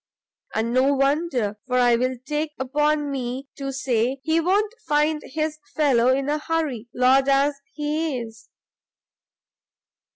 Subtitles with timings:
[0.55, 5.59] And no wonder, for I will take upon me to say he won't find his
[5.75, 8.49] fellow in a hurry, Lord as he is."